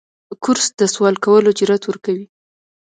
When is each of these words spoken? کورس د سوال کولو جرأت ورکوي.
کورس 0.43 0.67
د 0.79 0.81
سوال 0.93 1.15
کولو 1.25 1.49
جرأت 1.59 1.83
ورکوي. 1.85 2.25